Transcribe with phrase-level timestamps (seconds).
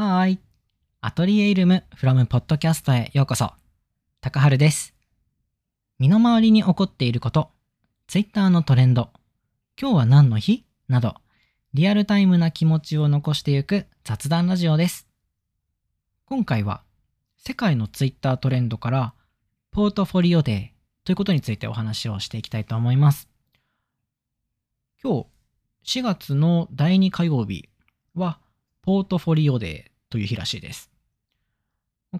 [0.00, 0.38] はーい。
[1.02, 3.52] アトリエイルムフロムポッドキャストへようこそ。
[4.22, 4.94] 高春です。
[5.98, 7.50] 身の回りに起こっていること、
[8.06, 9.10] ツイッターのトレンド、
[9.78, 10.64] 今日は何の日？
[10.88, 11.16] など、
[11.74, 15.06] リアルタイムな気持ちを残していく雑談ラジオです。
[16.24, 16.82] 今回は、
[17.36, 19.12] 世界のツイッタートレンドから、
[19.70, 23.28] ポートフォリオデーということについてお話をしていきたいと思います。
[25.04, 25.26] 今
[25.84, 27.68] 日、4月の第2火曜日
[28.14, 28.38] は、
[28.82, 30.90] ポートフォリオデーという日らしいです。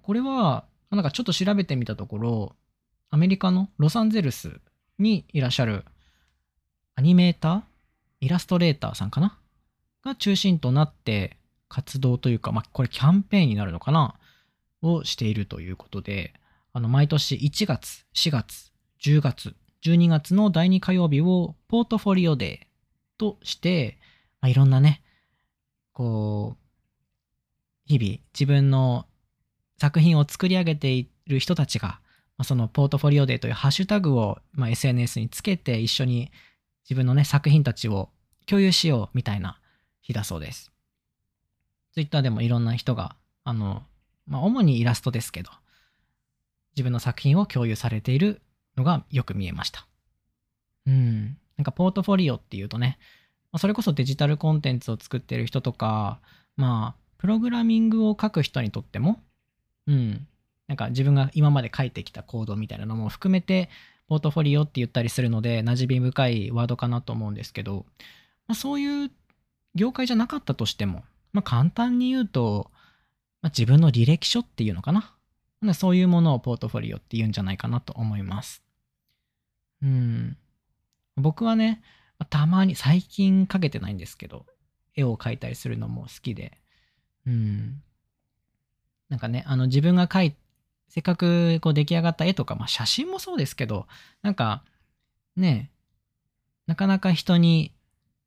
[0.01, 2.55] これは、なんかちょっと調べてみたところ、
[3.09, 4.59] アメリカのロサンゼルス
[4.97, 5.85] にいらっしゃる
[6.95, 7.61] アニメーター
[8.21, 9.37] イラストレーターさんかな？
[10.03, 11.37] が中心となって
[11.67, 14.15] 活動というか、まあ、これキャンペーンになるのかな？
[14.81, 16.33] をしているということで、
[16.73, 18.71] あの、毎年1月、4月、
[19.03, 23.97] 10月、12月の第2火曜日をポートフォリオデーとして、
[24.39, 25.03] まあ、いろんなね、
[25.93, 26.60] こう、
[27.91, 29.05] 日々自分の
[29.77, 31.99] 作品を作り上げている人たちが、
[32.37, 36.31] まそのポートフォリオデーというハッシュタグを、ま、SNS につけて一緒に
[36.85, 38.09] 自分のね、作品たちを
[38.45, 39.59] 共有しようみたいな
[40.01, 40.71] 日だそうです。
[41.93, 43.83] Twitter でもいろんな人が、あの、
[44.25, 45.51] まあ、主にイラストですけど、
[46.75, 48.41] 自分の作品を共有されている
[48.77, 49.85] のがよく見えました。
[50.87, 51.37] うん。
[51.57, 52.97] なんかポートフォリオっていうとね、
[53.51, 56.21] まあそれこそデジタルコンテンツを作ってる人とか、
[56.55, 59.21] まあ、プログラミングを書く人にとっても、
[59.85, 60.27] うん。
[60.67, 63.69] なんか自分が今まで書いてきたコードみたいなのも含めて、
[64.07, 67.85] ポートフォリオって言ったりするので、馴染み深いワードかなと思うんですけど、
[68.47, 69.11] まあ、そういう
[69.75, 72.71] 業界じゃなかったとしても、まあ、簡単に言うと、
[73.43, 75.13] まあ、自分の履歴書っていうのかな。
[75.75, 78.63] そういうものをポートフォリオって言うんじゃないかなと思います。
[79.83, 80.37] うん。
[81.17, 81.83] 僕はね、
[82.31, 84.47] たまに、最近描けてないんですけど、
[84.95, 86.60] 絵を描いたりするのも好きで、
[87.25, 87.81] うん。
[89.09, 90.35] なんかね、あの自分が描い
[90.91, 93.87] せっかくこう出来上がった絵とか、まあ、写真もそうですけど、
[94.23, 94.61] なんか
[95.37, 95.71] ね、
[96.67, 97.71] なかなか人に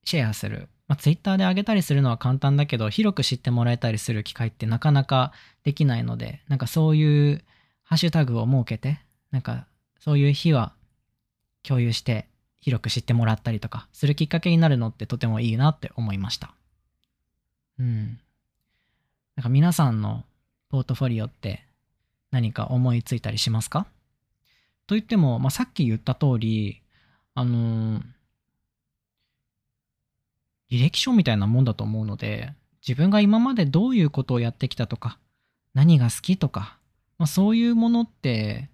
[0.05, 0.69] シェアする。
[0.89, 7.45] まあ、Twitter で上げたりするのは簡単だけど、広く知ってもらえたりする機会ってなかなかできないので、なんかそういう
[7.83, 8.99] ハッシュタグを設けて、
[9.31, 9.67] なんか
[10.01, 10.73] そういう日は
[11.65, 12.29] 共有して
[12.61, 16.55] 広く知ってもらったりとかするきっかけになるのってとてもいいなって思いました。
[17.79, 18.19] うん。
[19.37, 20.25] なんか皆さんの
[20.71, 21.65] ポートフォリオって
[22.31, 23.87] 何か思いついたりしますか？
[24.87, 26.83] と言っても、まあ、さっき言った通り、
[27.35, 28.03] あのー
[30.71, 35.19] 履歴書みたいなもんだと思うので、自分が今までどういうことをやってきたとか、
[35.73, 36.79] 何が好きとか、
[37.17, 38.71] まあ、そういうものって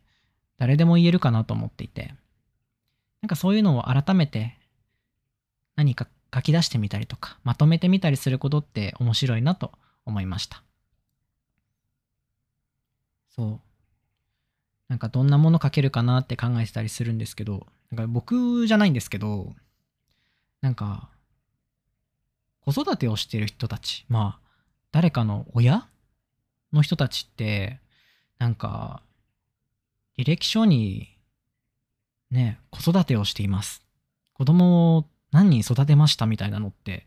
[0.56, 2.15] 誰でも言えるかなと思っていて、
[3.21, 4.56] なんかそういうのを改めて
[5.77, 9.72] 何か書き出してみたりとか、まとめてみたりすることって面白いなと
[10.10, 10.62] 思いました。
[13.31, 13.60] そう。
[14.88, 19.54] なんかどんなもの書けるかなって考えてたりするんですけど、なんか僕じゃないんですけど、
[20.60, 21.09] なんか、
[22.60, 24.48] 子育てをしてる人たち、まあ、
[24.93, 25.88] 誰かの親
[26.72, 27.81] の人たちって、
[28.38, 29.03] なんか、
[30.19, 31.16] 履歴書に、
[32.31, 33.82] ね、子育てをしています。
[34.34, 37.06] 子供を何人育てましたみたいなのって、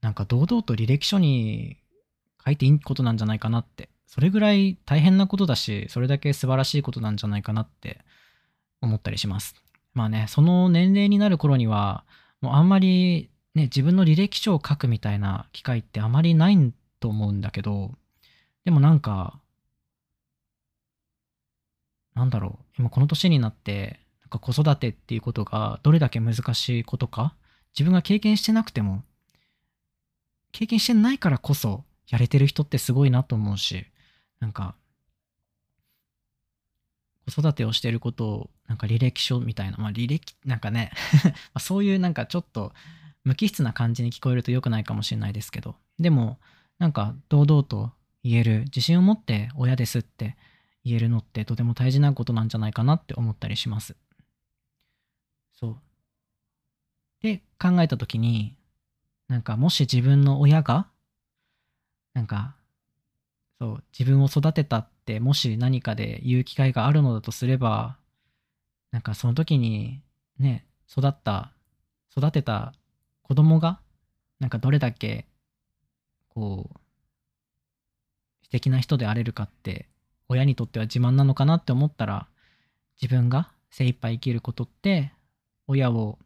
[0.00, 1.78] なんか堂々と履歴書に
[2.44, 7.98] 書いていいことなんじゃないかなってそれぐらい大変なことだし、それだけ素晴らしいことなんじゃないかなって
[8.80, 9.56] 思ったりします。
[9.92, 12.04] まあね、その年齢になる頃には、
[12.40, 17.90] もうあんまりね、自分の履歴書を書くみたいな機会ってあまりないと思うんだけど、
[18.64, 19.40] でもなんか、
[22.14, 27.34] なんだろう、今この年になって、なんか子育てっていうことがどれだけ難しいことか、
[27.72, 29.02] 自分が経験してなくても、
[30.52, 33.86] 経験してないからこそやれてる人ってすごいなと思うし、
[34.40, 34.76] なんか、
[37.26, 40.92] 子育てをしてることを、なんか履歴書みたいな、まあ履歴、なんかね、
[41.58, 42.72] そういうなんかちょっと
[43.24, 46.38] 無機質な感じに聞こえると良くないかもしれないですけど、でも、
[46.78, 47.92] なんか堂々と
[48.22, 50.36] 言える、自信を持って親ですって
[50.84, 53.96] 言えるのってとても大事なことなんじゃないかなって思ったりします。
[55.52, 55.80] そう。
[57.22, 58.56] で、考えたときに、
[59.28, 60.88] なんかもし自分の親が、
[62.14, 62.54] なんか、
[63.60, 67.98] そう、自分を育てたって、もし何かで言う機会があるのだとすれば、
[68.92, 70.00] なんかその時に、
[70.38, 71.52] ね、育った、
[72.16, 72.72] 育てた
[73.22, 73.80] 子供が、
[74.38, 75.26] なんかどれだけ、
[76.28, 76.78] こう、
[78.44, 79.88] 素敵な人であれるかって、
[80.28, 82.28] 親にとっては自慢なのかなって思ったら、
[83.02, 85.12] 自分が精一杯生きることって、
[85.66, 86.18] 親を、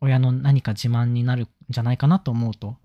[0.00, 2.76] 親の何か自慢になるんじゃないかなと思うと、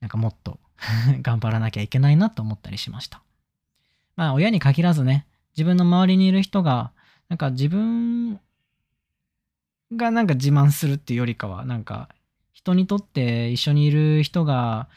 [0.00, 0.58] なんかもっと
[1.22, 3.22] 頑張らなきゃいけないなと思ったりしました。
[4.16, 5.26] まあ親に限らずね、
[5.56, 6.92] 自分の周りにいる人が、
[7.28, 8.40] なんか自分
[9.92, 12.08] がなんか自慢するっていうよりかは、なんか
[12.52, 14.88] 人にとって一緒にいる人が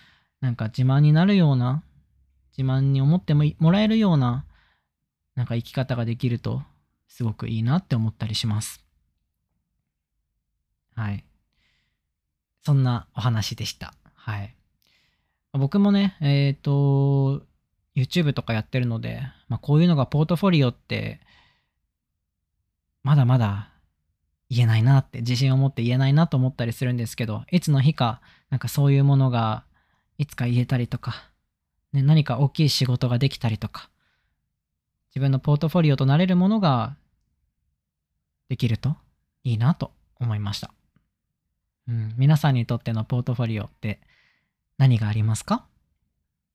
[0.42, 1.84] なんか自慢になるような、
[2.58, 4.46] 自慢に思ってももらえるような、
[5.36, 6.64] なんか生き方ができると、
[7.08, 8.84] すごくいいなって思ったりします。
[10.96, 11.24] はい。
[12.62, 13.94] そんなお話でした。
[14.16, 14.56] はい。
[15.54, 17.44] 僕もね、えっ、ー、と、
[17.96, 21.20] YouTube とかやってるので、まあ、こういうのがポートフォリオって、
[23.04, 23.70] まだまだ
[24.50, 29.64] 言えないなって、自信を持って言えないなと思ったりするんですけど、いつの日か、なんかそういうものが、
[30.18, 31.30] いつか言えたりとか、
[31.94, 33.90] ね、何か大きい仕事ができたりとか、
[35.12, 36.96] 自分のポートフォリオとなれるものが
[38.50, 38.96] できると
[39.44, 40.72] いいなと思いました。
[41.88, 44.00] うん、皆さんにとってのポートフォリオって
[44.80, 45.68] 何がありますか？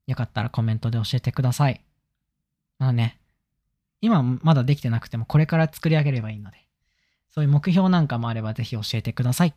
[0.08, 1.80] よかったらコメントで教えてください。
[2.80, 3.20] まあね、
[4.00, 6.56] 今まだできてなくてもこれから作り上げればいいので、
[7.30, 9.54] そういう目標なんかもあればぜひ教えてください。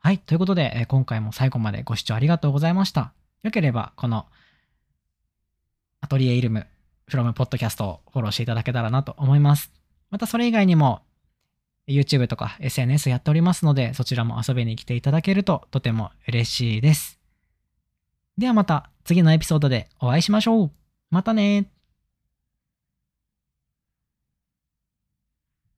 [0.00, 3.14] はい、ということで、今回も最後までご視聴ありがとうございました。
[3.42, 4.26] よければ、この
[6.00, 6.66] アトリエイルム
[7.08, 9.72] from ポッドキャストをフォローしていただけたらなと思います。
[10.10, 11.02] またそれ以外にも
[11.86, 17.18] YouTube とか SNS やっておりますので、そちらも遊びに来ていただけるととても嬉しいです。
[18.36, 20.70] ではまた次のエピソードでお会いしましょう。
[21.10, 21.70] またね